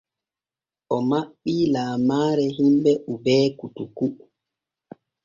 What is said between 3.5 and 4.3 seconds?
koutoukou.